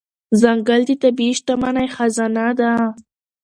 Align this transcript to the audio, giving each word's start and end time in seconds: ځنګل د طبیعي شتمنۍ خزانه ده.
ځنګل 0.41 0.81
د 0.87 0.91
طبیعي 1.01 1.33
شتمنۍ 1.39 1.87
خزانه 1.95 2.47
ده. 2.59 2.71